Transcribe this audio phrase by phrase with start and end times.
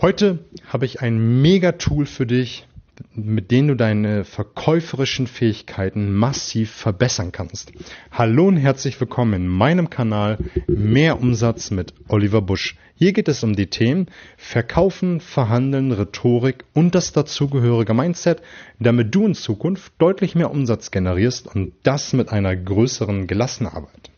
[0.00, 2.66] Heute habe ich ein Mega-Tool für dich,
[3.14, 7.72] mit dem du deine verkäuferischen Fähigkeiten massiv verbessern kannst.
[8.10, 12.76] Hallo und herzlich willkommen in meinem Kanal Mehr Umsatz mit Oliver Busch.
[12.94, 18.42] Hier geht es um die Themen Verkaufen, Verhandeln, Rhetorik und das dazugehörige Mindset,
[18.78, 24.10] damit du in Zukunft deutlich mehr Umsatz generierst und das mit einer größeren Gelassenarbeit.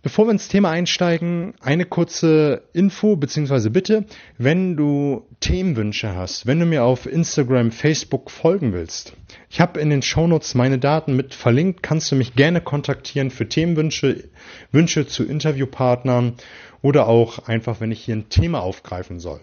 [0.00, 3.68] Bevor wir ins Thema einsteigen, eine kurze Info bzw.
[3.68, 4.04] Bitte,
[4.38, 9.14] wenn du Themenwünsche hast, wenn du mir auf Instagram, Facebook folgen willst.
[9.50, 13.48] Ich habe in den Shownotes meine Daten mit verlinkt, kannst du mich gerne kontaktieren für
[13.48, 14.28] Themenwünsche,
[14.70, 16.34] Wünsche zu Interviewpartnern
[16.80, 19.40] oder auch einfach, wenn ich hier ein Thema aufgreifen soll.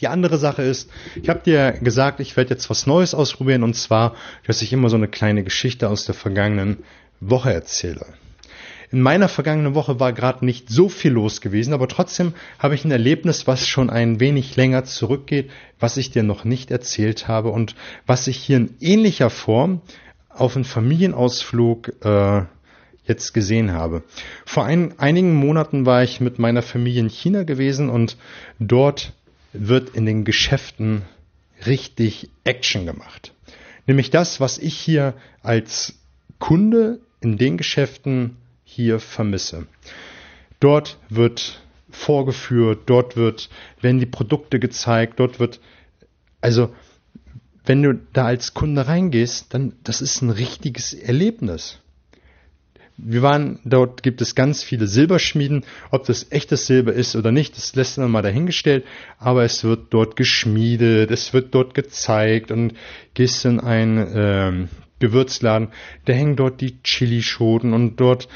[0.00, 0.90] Die andere Sache ist,
[1.22, 4.88] ich habe dir gesagt, ich werde jetzt was Neues ausprobieren und zwar, dass ich immer
[4.88, 6.78] so eine kleine Geschichte aus der vergangenen
[7.20, 8.06] Woche erzähle.
[8.92, 12.84] In meiner vergangenen Woche war gerade nicht so viel los gewesen, aber trotzdem habe ich
[12.84, 17.50] ein Erlebnis, was schon ein wenig länger zurückgeht, was ich dir noch nicht erzählt habe
[17.50, 19.80] und was ich hier in ähnlicher Form
[20.28, 22.42] auf einem Familienausflug äh,
[23.04, 24.02] jetzt gesehen habe.
[24.44, 28.16] Vor ein, einigen Monaten war ich mit meiner Familie in China gewesen und
[28.58, 29.12] dort
[29.52, 31.02] wird in den Geschäften
[31.66, 33.34] richtig Action gemacht.
[33.86, 35.94] Nämlich das, was ich hier als
[36.38, 38.36] Kunde in den Geschäften
[38.70, 39.66] hier vermisse.
[40.60, 45.60] Dort wird vorgeführt, dort wird, werden die Produkte gezeigt, dort wird,
[46.40, 46.72] also,
[47.64, 51.80] wenn du da als Kunde reingehst, dann, das ist ein richtiges Erlebnis.
[52.96, 55.64] Wir waren, dort gibt es ganz viele Silberschmieden.
[55.90, 58.84] Ob das echtes Silber ist oder nicht, das lässt man mal dahingestellt.
[59.18, 62.74] Aber es wird dort geschmiedet, es wird dort gezeigt und
[63.14, 64.68] gehst in einen ähm,
[65.00, 65.68] Gewürzladen,
[66.04, 68.28] da hängen dort die Chilischoten und dort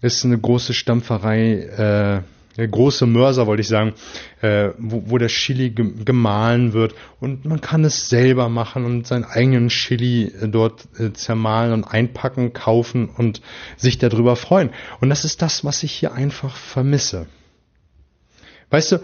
[0.00, 2.22] ist eine große Stampferei,
[2.56, 3.94] äh, große Mörser, wollte ich sagen,
[4.40, 9.24] äh, wo, wo der Chili gemahlen wird und man kann es selber machen und seinen
[9.24, 13.40] eigenen Chili äh, dort äh, zermahlen und einpacken, kaufen und
[13.76, 14.70] sich darüber freuen.
[15.00, 17.26] Und das ist das, was ich hier einfach vermisse.
[18.70, 18.98] Weißt du,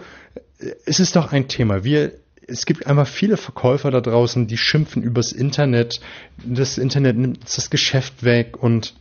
[0.85, 1.83] es ist doch ein Thema.
[1.83, 2.13] Wir
[2.47, 5.99] es gibt einfach viele Verkäufer da draußen, die schimpfen übers Internet.
[6.37, 8.95] Das Internet nimmt das Geschäft weg und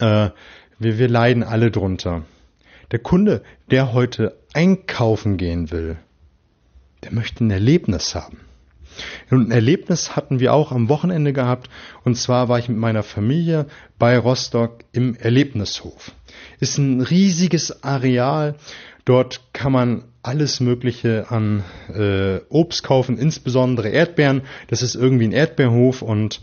[0.00, 0.30] äh,
[0.78, 2.22] wir, wir leiden alle drunter.
[2.90, 5.96] Der Kunde, der heute einkaufen gehen will,
[7.04, 8.40] der möchte ein Erlebnis haben.
[9.30, 11.70] Und ein Erlebnis hatten wir auch am Wochenende gehabt.
[12.04, 13.66] Und zwar war ich mit meiner Familie
[13.98, 16.12] bei Rostock im Erlebnishof.
[16.60, 18.56] Ist ein riesiges Areal.
[19.04, 24.42] Dort kann man alles Mögliche an äh, Obst kaufen, insbesondere Erdbeeren.
[24.68, 26.40] Das ist irgendwie ein Erdbeerhof und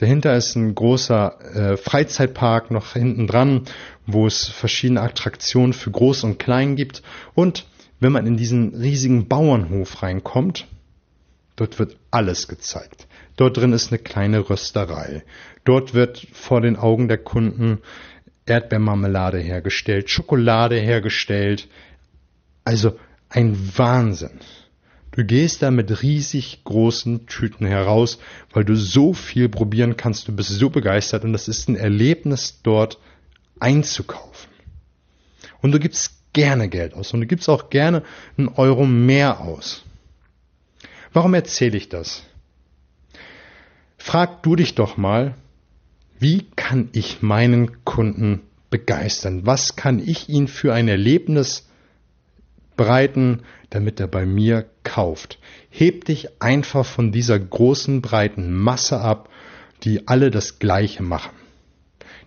[0.00, 3.64] Dahinter ist ein großer äh, Freizeitpark noch hinten dran,
[4.06, 7.02] wo es verschiedene Attraktionen für Groß und Klein gibt.
[7.34, 7.66] Und
[8.00, 10.66] wenn man in diesen riesigen Bauernhof reinkommt,
[11.56, 13.08] dort wird alles gezeigt.
[13.36, 15.22] Dort drin ist eine kleine Rösterei.
[15.64, 17.82] Dort wird vor den Augen der Kunden
[18.46, 21.68] Erdbeermarmelade hergestellt, Schokolade hergestellt.
[22.64, 24.40] Also ein Wahnsinn.
[25.12, 28.18] Du gehst da mit riesig großen Tüten heraus,
[28.52, 32.60] weil du so viel probieren kannst, du bist so begeistert und das ist ein Erlebnis
[32.62, 32.98] dort
[33.58, 34.50] einzukaufen.
[35.60, 38.04] Und du gibst gerne Geld aus und du gibst auch gerne
[38.36, 39.84] einen Euro mehr aus.
[41.12, 42.22] Warum erzähle ich das?
[43.98, 45.34] Frag du dich doch mal,
[46.20, 49.44] wie kann ich meinen Kunden begeistern?
[49.44, 51.68] Was kann ich ihn für ein Erlebnis
[52.80, 55.38] breiten, damit er bei mir kauft.
[55.68, 59.28] Heb dich einfach von dieser großen, breiten Masse ab,
[59.82, 61.32] die alle das Gleiche machen.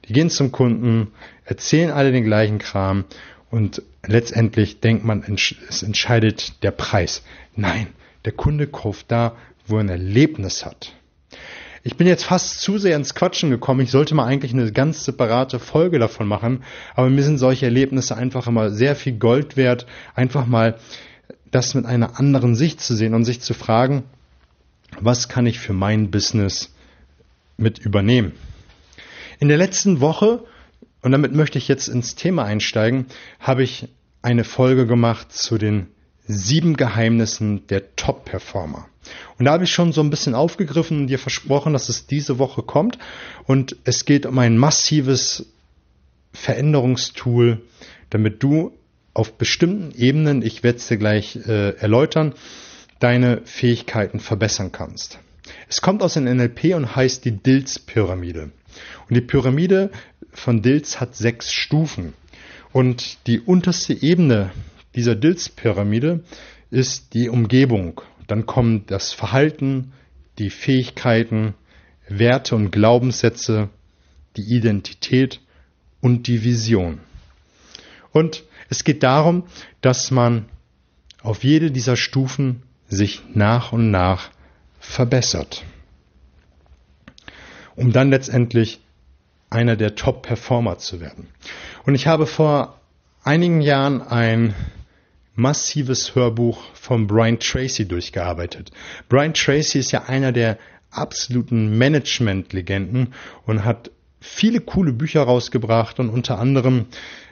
[0.06, 1.08] Die gehen zum Kunden,
[1.44, 3.06] erzählen alle den gleichen Kram
[3.50, 5.24] und letztendlich denkt man,
[5.70, 7.24] es entscheidet der Preis.
[7.56, 7.88] Nein,
[8.24, 9.36] der Kunde kauft da,
[9.66, 10.94] wo er ein Erlebnis hat.
[11.86, 13.82] Ich bin jetzt fast zu sehr ins Quatschen gekommen.
[13.82, 16.64] Ich sollte mal eigentlich eine ganz separate Folge davon machen.
[16.96, 19.86] Aber mir sind solche Erlebnisse einfach immer sehr viel Gold wert.
[20.16, 20.80] Einfach mal
[21.52, 24.04] das mit einer anderen Sicht zu sehen und sich zu fragen,
[25.02, 26.74] was kann ich für mein Business
[27.58, 28.32] mit übernehmen?
[29.40, 30.46] In der letzten Woche,
[31.02, 33.08] und damit möchte ich jetzt ins Thema einsteigen,
[33.42, 33.90] habe ich
[34.22, 35.88] eine Folge gemacht zu den
[36.26, 38.88] sieben Geheimnissen der Top-Performer.
[39.38, 42.40] Und da habe ich schon so ein bisschen aufgegriffen und dir versprochen, dass es diese
[42.40, 42.98] Woche kommt.
[43.46, 45.46] Und es geht um ein massives
[46.32, 47.62] Veränderungstool,
[48.10, 48.72] damit du
[49.14, 52.34] auf bestimmten Ebenen, ich werde es dir gleich äh, erläutern,
[53.00, 55.20] deine Fähigkeiten verbessern kannst.
[55.68, 58.52] Es kommt aus dem NLP und heißt die Dilz-Pyramide.
[59.10, 59.92] Und die Pyramide
[60.32, 62.14] von Dilz hat sechs Stufen.
[62.72, 64.52] Und die unterste Ebene
[64.96, 66.24] dieser Dilz-Pyramide
[66.70, 68.02] ist die Umgebung.
[68.28, 69.94] Dann kommen das Verhalten,
[70.40, 71.54] die Fähigkeiten,
[72.08, 73.70] Werte und Glaubenssätze,
[74.38, 75.42] die Identität
[76.02, 77.00] und die Vision.
[78.12, 79.44] Und es geht darum,
[79.82, 80.46] dass man
[81.22, 84.30] auf jede dieser Stufen sich nach und nach
[84.80, 85.64] verbessert,
[87.76, 88.82] um dann letztendlich
[89.50, 91.28] einer der Top-Performer zu werden.
[91.86, 92.80] Und ich habe vor
[93.24, 94.54] einigen Jahren ein
[95.36, 98.72] massives Hörbuch von Brian Tracy durchgearbeitet.
[99.10, 100.58] Brian Tracy ist ja einer der
[100.92, 103.14] absoluten Management-Legenden
[103.46, 106.86] und hat viele coole Bücher rausgebracht und unter anderem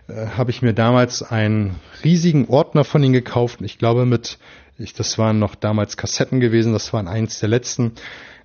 [0.08, 3.62] äh, habe ich mir damals einen riesigen Ordner von ihm gekauft.
[3.62, 4.40] Ich glaube mit,
[4.78, 7.94] ich, das waren noch damals Kassetten gewesen, das waren eins der letzten.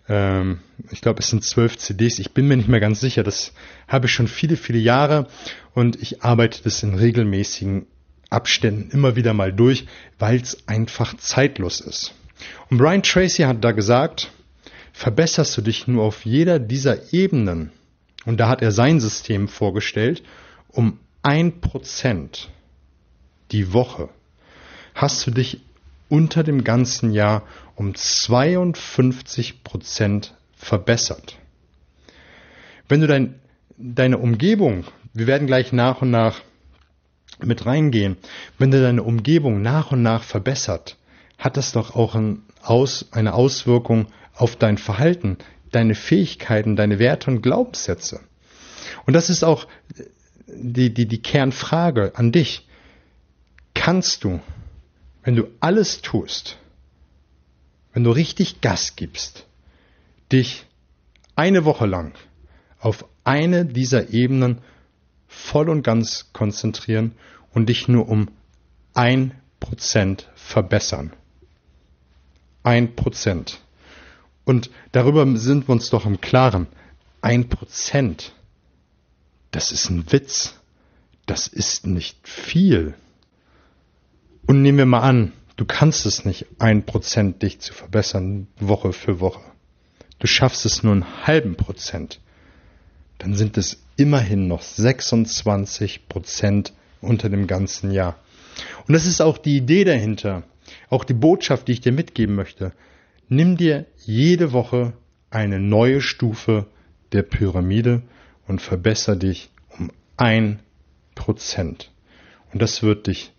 [0.09, 0.61] Ähm,
[0.91, 2.19] ich glaube, es sind zwölf CDs.
[2.19, 3.23] Ich bin mir nicht mehr ganz sicher.
[3.23, 3.53] Das
[3.89, 5.27] habe ich schon viele, viele Jahre
[5.75, 7.87] und ich arbeite das in regelmäßigen
[8.31, 9.87] Abständen immer wieder mal durch,
[10.19, 12.15] weil es einfach zeitlos ist.
[12.71, 14.31] Und Brian Tracy hat da gesagt,
[14.93, 17.73] verbesserst du dich nur auf jeder dieser Ebenen,
[18.25, 20.23] und da hat er sein System vorgestellt,
[20.69, 22.51] um ein Prozent
[23.53, 24.09] die Woche
[24.95, 25.61] hast du dich
[26.09, 27.43] unter dem ganzen Jahr
[27.75, 31.39] um 52 Prozent verbessert.
[32.89, 33.35] Wenn du dein,
[33.77, 36.41] deine Umgebung, wir werden gleich nach und nach
[37.45, 38.17] mit reingehen,
[38.59, 40.97] wenn du deine Umgebung nach und nach verbessert,
[41.39, 45.39] hat das doch auch ein Aus, eine Auswirkung auf dein Verhalten,
[45.71, 48.21] deine Fähigkeiten, deine Werte und Glaubenssätze.
[49.07, 49.67] Und das ist auch
[50.47, 52.67] die, die, die Kernfrage an dich.
[53.75, 54.41] Kannst du,
[55.23, 56.59] wenn du alles tust,
[57.93, 59.47] wenn du richtig Gas gibst,
[60.33, 60.67] dich
[61.35, 62.15] eine Woche lang
[62.79, 64.59] auf eine dieser Ebenen
[65.37, 67.13] voll und ganz konzentrieren
[67.53, 68.29] und dich nur um
[68.95, 71.13] ein Prozent verbessern.
[72.63, 73.61] Ein Prozent.
[74.45, 76.67] Und darüber sind wir uns doch im Klaren.
[77.21, 78.33] Ein Prozent
[79.57, 80.61] das ist ein Witz.
[81.25, 82.93] Das ist nicht viel.
[84.47, 88.93] Und nehmen wir mal an, du kannst es nicht, ein Prozent dich zu verbessern, Woche
[88.93, 89.41] für Woche.
[90.19, 92.21] Du schaffst es nur einen halben Prozent.
[93.19, 98.19] Dann sind es immerhin noch 26 Prozent unter dem ganzen Jahr.
[98.87, 100.43] Und das ist auch die Idee dahinter,
[100.91, 102.73] auch die Botschaft, die ich dir mitgeben möchte.
[103.29, 104.93] Nimm dir jede Woche
[105.31, 106.67] eine neue Stufe
[107.13, 108.03] der Pyramide
[108.47, 110.61] und verbessere dich um ein
[111.15, 111.91] Prozent.
[112.53, 113.33] Und das wird dich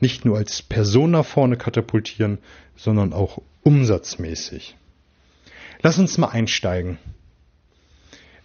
[0.00, 2.38] nicht nur als Person nach vorne katapultieren,
[2.76, 4.76] sondern auch umsatzmäßig.
[5.80, 6.98] Lass uns mal einsteigen.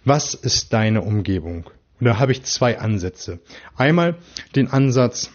[0.08, 1.68] Was ist deine Umgebung?
[2.00, 3.40] Und da habe ich zwei Ansätze.
[3.76, 4.16] Einmal
[4.56, 5.30] den Ansatz,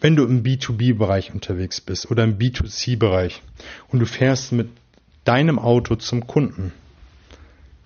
[0.00, 3.42] wenn du im B2B-Bereich unterwegs bist oder im B2C-Bereich
[3.88, 4.68] und du fährst mit
[5.24, 6.72] deinem Auto zum Kunden,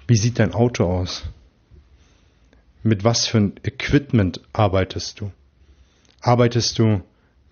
[0.07, 1.23] wie sieht dein Auto aus?
[2.83, 5.33] Mit was für ein Equipment arbeitest du?
[6.21, 7.01] Arbeitest du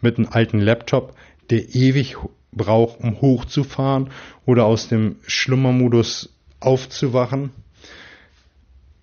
[0.03, 1.17] mit einem alten Laptop,
[1.49, 2.19] der ewig
[2.53, 4.11] braucht, um hochzufahren
[4.44, 7.50] oder aus dem Schlummermodus aufzuwachen?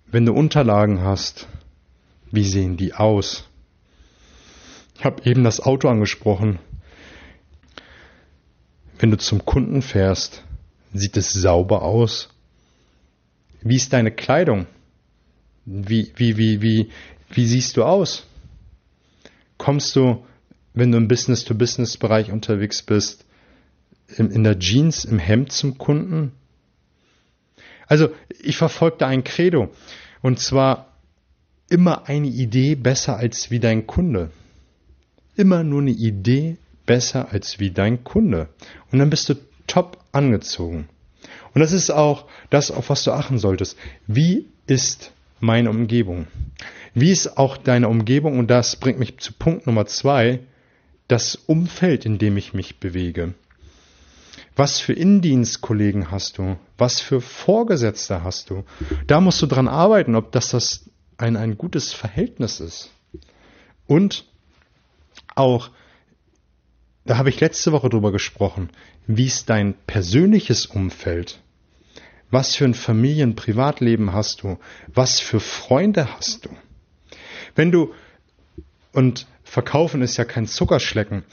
[0.06, 1.48] Wenn du Unterlagen hast,
[2.30, 3.48] wie sehen die aus?
[4.96, 6.58] Ich habe eben das Auto angesprochen.
[8.98, 10.44] Wenn du zum Kunden fährst,
[10.92, 12.28] sieht es sauber aus?
[13.60, 14.66] Wie ist deine Kleidung?
[15.64, 16.90] Wie, wie, wie, wie,
[17.30, 18.26] wie siehst du aus?
[19.58, 20.24] Kommst du,
[20.74, 23.24] wenn du im Business-to-Business-Bereich unterwegs bist,
[24.16, 26.32] in, in der Jeans, im Hemd zum Kunden?
[27.86, 28.08] Also,
[28.42, 29.70] ich verfolgte ein Credo.
[30.22, 30.94] Und zwar
[31.68, 34.30] immer eine Idee besser als wie dein Kunde.
[35.36, 38.48] Immer nur eine Idee besser als wie dein Kunde.
[38.92, 39.34] Und dann bist du
[39.66, 40.88] top angezogen.
[41.54, 43.76] Und das ist auch das, auf was du achten solltest.
[44.06, 46.26] Wie ist meine Umgebung?
[46.94, 48.38] Wie ist auch deine Umgebung?
[48.38, 50.40] Und das bringt mich zu Punkt Nummer zwei,
[51.08, 53.34] das Umfeld, in dem ich mich bewege.
[54.56, 56.56] Was für Indienstkollegen hast du?
[56.78, 58.64] Was für Vorgesetzte hast du?
[59.06, 62.90] Da musst du dran arbeiten, ob das, das ein, ein gutes Verhältnis ist.
[63.86, 64.26] Und
[65.34, 65.70] auch,
[67.04, 68.70] da habe ich letzte Woche drüber gesprochen,
[69.06, 71.40] wie ist dein persönliches Umfeld?
[72.30, 74.58] Was für ein Familien-, Privatleben hast du?
[74.88, 76.50] Was für Freunde hast du?
[77.54, 77.92] Wenn du,
[78.92, 81.24] und verkaufen ist ja kein Zuckerschlecken,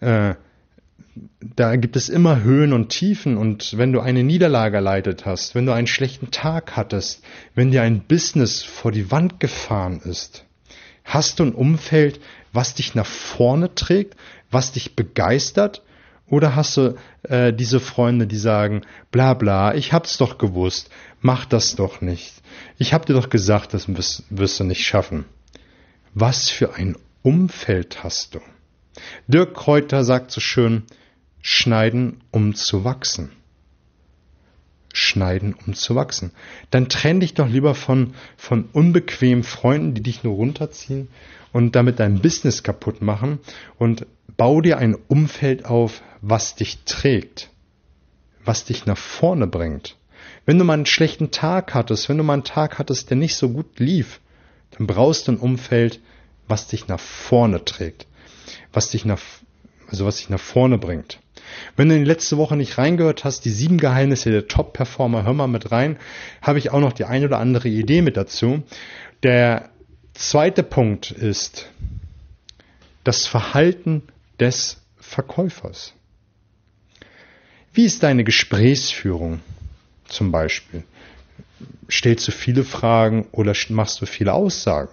[0.00, 0.34] äh,
[1.40, 5.66] da gibt es immer Höhen und Tiefen und wenn du eine Niederlage erleidet hast, wenn
[5.66, 7.22] du einen schlechten Tag hattest,
[7.54, 10.44] wenn dir ein Business vor die Wand gefahren ist,
[11.04, 12.20] Hast du ein Umfeld,
[12.52, 14.16] was dich nach vorne trägt,
[14.50, 15.82] was dich begeistert?
[16.28, 20.90] Oder hast du äh, diese Freunde, die sagen, bla bla, ich hab's doch gewusst,
[21.20, 22.34] mach das doch nicht.
[22.78, 25.24] Ich hab dir doch gesagt, das wirst, wirst du nicht schaffen.
[26.14, 28.40] Was für ein Umfeld hast du?
[29.26, 30.84] Dirk Kräuter sagt so schön,
[31.40, 33.32] schneiden, um zu wachsen.
[34.92, 36.32] Schneiden, um zu wachsen.
[36.70, 41.08] Dann trenn dich doch lieber von, von unbequemen Freunden, die dich nur runterziehen
[41.52, 43.38] und damit dein Business kaputt machen
[43.78, 44.06] und
[44.36, 47.50] bau dir ein Umfeld auf, was dich trägt,
[48.44, 49.96] was dich nach vorne bringt.
[50.44, 53.36] Wenn du mal einen schlechten Tag hattest, wenn du mal einen Tag hattest, der nicht
[53.36, 54.20] so gut lief,
[54.76, 56.00] dann brauchst du ein Umfeld,
[56.48, 58.06] was dich nach vorne trägt,
[58.72, 59.20] was dich nach,
[59.88, 61.18] also was dich nach vorne bringt.
[61.76, 65.32] Wenn du in die letzte Woche nicht reingehört hast, die sieben Geheimnisse der Top-Performer, hör
[65.32, 65.98] mal mit rein,
[66.40, 68.62] habe ich auch noch die ein oder andere Idee mit dazu.
[69.22, 69.70] Der
[70.14, 71.68] zweite Punkt ist
[73.04, 74.02] das Verhalten
[74.38, 75.94] des Verkäufers.
[77.74, 79.40] Wie ist deine Gesprächsführung
[80.06, 80.84] zum Beispiel?
[81.90, 84.90] Stellst du viele Fragen oder machst du viele Aussagen?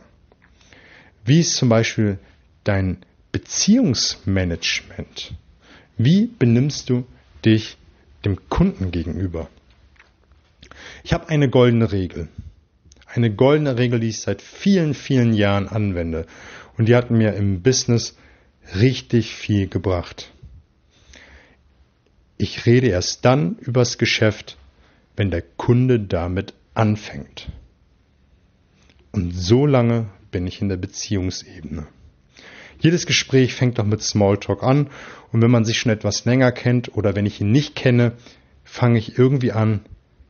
[1.25, 2.19] Wie ist zum Beispiel
[2.63, 2.97] dein
[3.31, 5.33] Beziehungsmanagement?
[5.97, 7.05] Wie benimmst du
[7.45, 7.77] dich
[8.25, 9.49] dem Kunden gegenüber?
[11.03, 12.27] Ich habe eine goldene Regel.
[13.05, 16.25] Eine goldene Regel, die ich seit vielen, vielen Jahren anwende.
[16.77, 18.15] Und die hat mir im Business
[18.75, 20.31] richtig viel gebracht.
[22.37, 24.57] Ich rede erst dann übers Geschäft,
[25.15, 27.49] wenn der Kunde damit anfängt.
[29.11, 31.87] Und so lange bin ich in der Beziehungsebene.
[32.79, 34.89] Jedes Gespräch fängt doch mit Smalltalk an
[35.31, 38.13] und wenn man sich schon etwas länger kennt oder wenn ich ihn nicht kenne,
[38.63, 39.81] fange ich irgendwie an,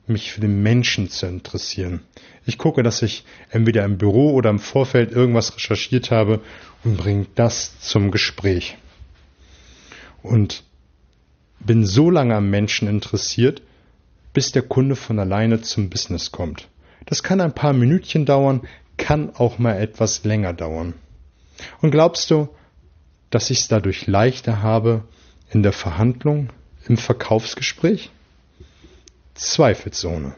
[0.08, 2.01] mich für den Menschen zu interessieren.
[2.46, 6.41] Ich gucke, dass ich entweder im Büro oder im Vorfeld irgendwas recherchiert habe
[6.84, 8.77] und bringe das zum Gespräch.
[10.24, 10.63] Und
[11.60, 13.62] bin so lange am Menschen interessiert,
[14.34, 16.68] bis der Kunde von alleine zum Business kommt.
[17.06, 18.62] Das kann ein paar Minütchen dauern,
[18.98, 20.96] kann auch mal etwas länger dauern.
[21.82, 22.50] Und glaubst du,
[23.30, 25.04] dass ich es dadurch leichter habe
[25.51, 26.50] in der Verhandlung,
[26.88, 28.12] im Verkaufsgespräch?
[29.36, 30.36] Zweifelsohne.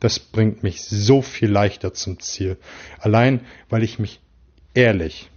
[0.00, 2.58] Das bringt mich so viel leichter zum Ziel.
[2.98, 3.40] Allein,
[3.70, 4.20] weil ich mich
[4.74, 5.30] ehrlich,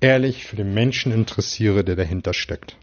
[0.00, 2.76] ehrlich für den Menschen interessiere, der dahinter steckt.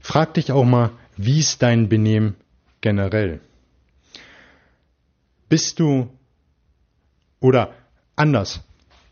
[0.00, 2.36] Frag dich auch mal, wie ist dein Benehmen
[2.80, 3.40] generell?
[5.48, 6.08] Bist du
[7.40, 7.74] oder
[8.14, 8.60] anders,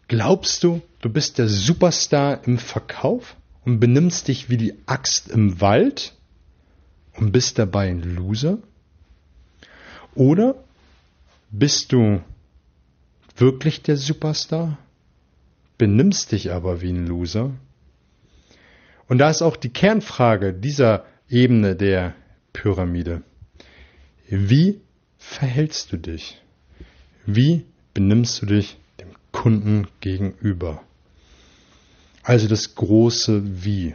[0.09, 5.61] Glaubst du, du bist der Superstar im Verkauf und benimmst dich wie die Axt im
[5.61, 6.15] Wald
[7.15, 8.59] und bist dabei ein Loser?
[10.15, 10.57] Oder
[11.51, 12.21] bist du
[13.37, 14.79] wirklich der Superstar,
[15.77, 17.53] benimmst dich aber wie ein Loser?
[19.07, 22.15] Und da ist auch die Kernfrage dieser Ebene der
[22.53, 23.23] Pyramide.
[24.29, 24.81] Wie
[25.19, 26.41] verhältst du dich?
[27.25, 27.65] Wie
[27.95, 28.78] benimmst du dich
[29.49, 30.83] Kunden gegenüber.
[32.23, 33.95] Also das große Wie.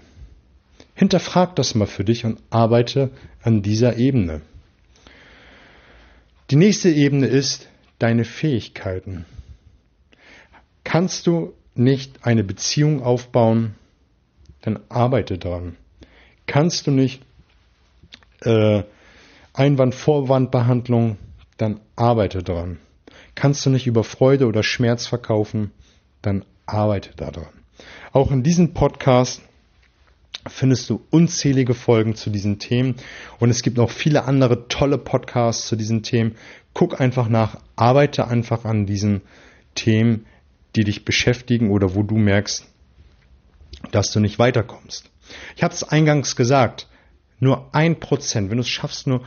[0.96, 3.12] Hinterfrag das mal für dich und arbeite
[3.44, 4.42] an dieser Ebene.
[6.50, 7.68] Die nächste Ebene ist
[8.00, 9.26] deine Fähigkeiten.
[10.84, 13.76] Kannst du nicht eine Beziehung aufbauen,
[14.64, 15.76] dann arbeite daran.
[16.48, 17.22] Kannst du nicht
[18.42, 18.82] äh,
[19.54, 21.18] Einwand-Vorwand-Behandlung,
[21.58, 22.80] dann arbeite daran.
[23.36, 25.72] Kannst du nicht über Freude oder Schmerz verkaufen,
[26.22, 27.48] dann arbeite daran.
[28.12, 29.42] Auch in diesem Podcast
[30.48, 32.96] findest du unzählige Folgen zu diesen Themen
[33.40, 36.36] und es gibt noch viele andere tolle Podcasts zu diesen Themen.
[36.74, 39.22] Guck einfach nach, arbeite einfach an diesen
[39.76, 40.26] Themen,
[40.76, 42.66] die dich beschäftigen oder wo du merkst,
[43.92, 45.10] dass du nicht weiterkommst.
[45.56, 46.88] Ich habe es eingangs gesagt,
[47.40, 49.26] nur ein Prozent, wenn du es schaffst, nur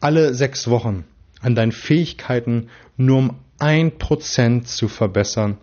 [0.00, 1.04] alle sechs Wochen
[1.40, 5.58] an deinen Fähigkeiten nur um ein Prozent zu verbessern,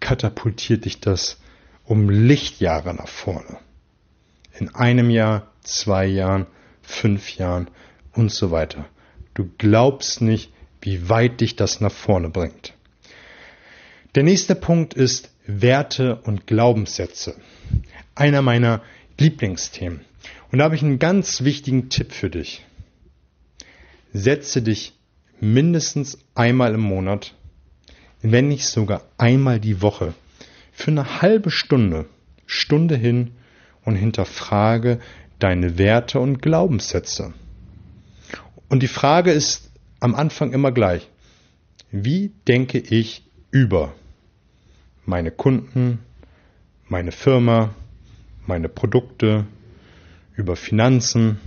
[0.00, 1.40] katapultiert dich das
[1.84, 3.58] um Lichtjahre nach vorne.
[4.58, 6.46] In einem Jahr, zwei Jahren,
[6.82, 7.68] fünf Jahren
[8.12, 8.86] und so weiter.
[9.34, 12.74] Du glaubst nicht, wie weit dich das nach vorne bringt.
[14.14, 17.36] Der nächste Punkt ist Werte und Glaubenssätze.
[18.14, 18.82] Einer meiner
[19.18, 20.00] Lieblingsthemen.
[20.50, 22.64] Und da habe ich einen ganz wichtigen Tipp für dich.
[24.12, 24.97] Setze dich
[25.40, 27.34] mindestens einmal im Monat,
[28.22, 30.14] wenn nicht sogar einmal die Woche,
[30.72, 32.06] für eine halbe Stunde,
[32.46, 33.32] Stunde hin
[33.84, 35.00] und hinterfrage
[35.38, 37.32] deine Werte und Glaubenssätze.
[38.68, 41.08] Und die Frage ist am Anfang immer gleich.
[41.90, 43.94] Wie denke ich über
[45.06, 46.00] meine Kunden,
[46.88, 47.74] meine Firma,
[48.46, 49.46] meine Produkte,
[50.36, 51.40] über Finanzen,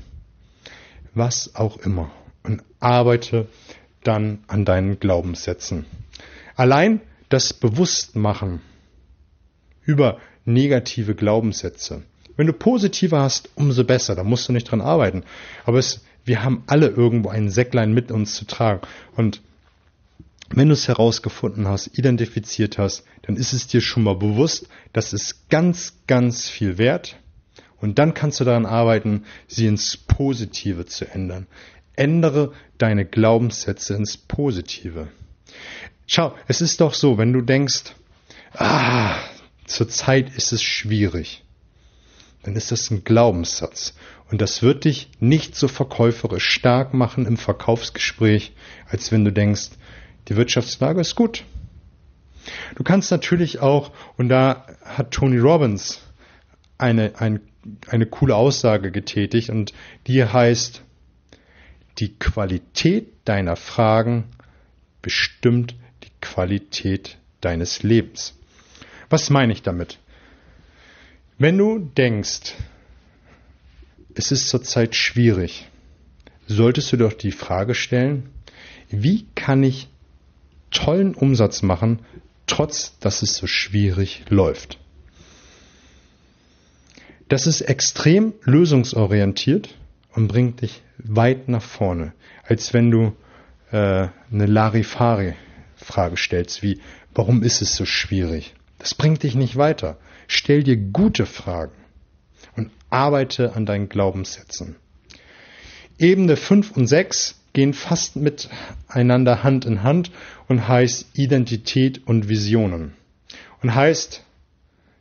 [1.13, 2.11] was auch immer.
[2.43, 3.47] Und arbeite
[4.03, 5.85] dann an deinen Glaubenssätzen.
[6.55, 8.61] Allein das Bewusstmachen
[9.83, 12.03] über negative Glaubenssätze.
[12.35, 15.23] Wenn du positive hast, umso besser, da musst du nicht dran arbeiten.
[15.65, 18.81] Aber es, wir haben alle irgendwo ein Säcklein mit uns zu tragen.
[19.15, 19.41] Und
[20.49, 25.13] wenn du es herausgefunden hast, identifiziert hast, dann ist es dir schon mal bewusst, das
[25.13, 27.17] ist ganz, ganz viel wert.
[27.79, 31.47] Und dann kannst du daran arbeiten, sie ins Positive zu ändern.
[31.95, 35.07] Ändere deine Glaubenssätze ins Positive.
[36.07, 37.93] Schau, es ist doch so, wenn du denkst,
[38.53, 39.15] ah,
[39.65, 41.43] zurzeit ist es schwierig,
[42.43, 43.93] dann ist das ein Glaubenssatz.
[44.29, 48.53] Und das wird dich nicht so verkäuferisch stark machen im Verkaufsgespräch,
[48.87, 49.71] als wenn du denkst,
[50.27, 51.43] die Wirtschaftslage ist gut.
[52.75, 56.01] Du kannst natürlich auch, und da hat Tony Robbins
[56.77, 57.41] eine, ein,
[57.87, 59.73] eine coole Aussage getätigt, und
[60.07, 60.81] die heißt,
[62.01, 64.25] die Qualität deiner Fragen
[65.03, 68.33] bestimmt die Qualität deines Lebens.
[69.09, 69.99] Was meine ich damit?
[71.37, 72.55] Wenn du denkst,
[74.15, 75.67] es ist zurzeit schwierig,
[76.47, 78.29] solltest du doch die Frage stellen,
[78.89, 79.87] wie kann ich
[80.71, 81.99] tollen Umsatz machen,
[82.47, 84.79] trotz dass es so schwierig läuft.
[87.29, 89.75] Das ist extrem lösungsorientiert
[90.13, 92.13] und bringt dich weit nach vorne,
[92.43, 93.15] als wenn du
[93.71, 96.79] äh, eine Larifari-Frage stellst, wie
[97.13, 98.53] warum ist es so schwierig?
[98.79, 99.97] Das bringt dich nicht weiter.
[100.27, 101.73] Stell dir gute Fragen
[102.55, 104.75] und arbeite an deinen Glaubenssätzen.
[105.97, 110.11] Ebene 5 und 6 gehen fast miteinander Hand in Hand
[110.47, 112.93] und heißt Identität und Visionen.
[113.61, 114.23] Und heißt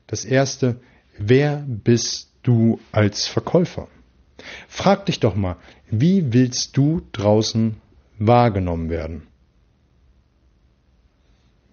[0.06, 0.80] das erste,
[1.16, 3.88] wer bist du als Verkäufer?
[4.68, 5.56] Frag dich doch mal,
[5.90, 7.76] wie willst du draußen
[8.18, 9.26] wahrgenommen werden?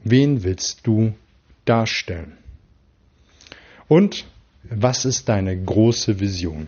[0.03, 1.13] Wen willst du
[1.65, 2.37] darstellen?
[3.87, 4.25] Und
[4.63, 6.67] was ist deine große Vision?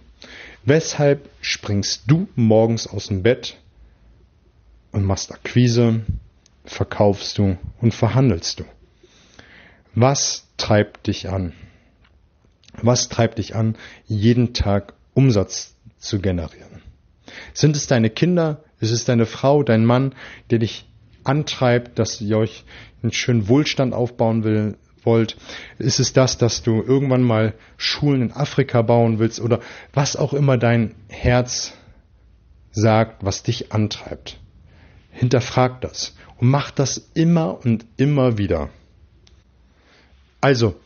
[0.65, 3.57] Weshalb springst du morgens aus dem Bett
[4.91, 6.01] und machst Akquise,
[6.65, 8.65] verkaufst du und verhandelst du.
[9.95, 11.53] Was treibt dich an?
[12.73, 16.81] Was treibt dich an, jeden Tag Umsatz zu generieren?
[17.53, 18.63] Sind es deine Kinder?
[18.79, 20.15] Ist es deine Frau, dein Mann,
[20.49, 20.85] der dich
[21.23, 22.63] antreibt, dass ihr euch
[23.03, 25.37] einen schönen Wohlstand aufbauen will, wollt?
[25.77, 29.59] Ist es das, dass du irgendwann mal Schulen in Afrika bauen willst oder
[29.93, 31.73] was auch immer dein Herz
[32.71, 34.39] sagt, was dich antreibt?
[35.11, 38.69] Hinterfrag das und mach das immer und immer wieder.
[40.41, 40.79] Also,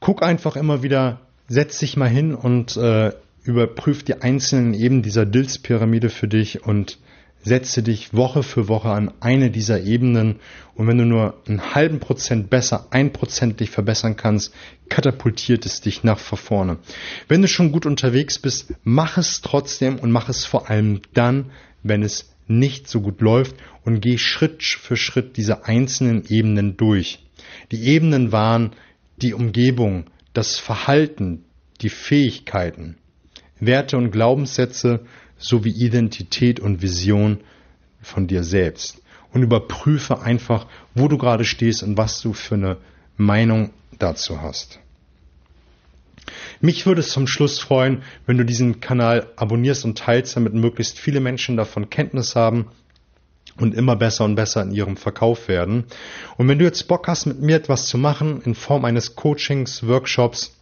[0.00, 3.12] guck einfach immer wieder, setz dich mal hin und äh,
[3.46, 6.98] überprüf die einzelnen Ebenen dieser Dills-Pyramide für dich und
[7.46, 10.40] setze dich Woche für Woche an eine dieser Ebenen
[10.74, 14.52] und wenn du nur einen halben Prozent besser, ein Prozent dich verbessern kannst,
[14.88, 16.78] katapultiert es dich nach vorne.
[17.28, 21.52] Wenn du schon gut unterwegs bist, mach es trotzdem und mach es vor allem dann,
[21.84, 23.54] wenn es nicht so gut läuft
[23.84, 27.20] und geh Schritt für Schritt diese einzelnen Ebenen durch.
[27.70, 28.72] Die Ebenen waren
[29.22, 31.44] die Umgebung, das Verhalten,
[31.80, 32.96] die Fähigkeiten,
[33.60, 35.00] Werte und Glaubenssätze
[35.38, 37.40] sowie Identität und Vision
[38.00, 39.02] von dir selbst.
[39.32, 42.76] Und überprüfe einfach, wo du gerade stehst und was du für eine
[43.16, 44.80] Meinung dazu hast.
[46.60, 50.98] Mich würde es zum Schluss freuen, wenn du diesen Kanal abonnierst und teilst, damit möglichst
[50.98, 52.66] viele Menschen davon Kenntnis haben
[53.58, 55.84] und immer besser und besser in ihrem Verkauf werden.
[56.36, 59.86] Und wenn du jetzt Bock hast, mit mir etwas zu machen in Form eines Coachings,
[59.86, 60.56] Workshops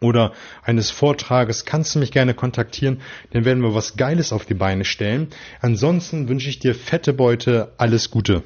[0.00, 0.32] oder
[0.62, 3.00] eines Vortrages, kannst du mich gerne kontaktieren,
[3.32, 5.28] dann werden wir was Geiles auf die Beine stellen.
[5.60, 8.42] Ansonsten wünsche ich dir fette Beute, alles Gute.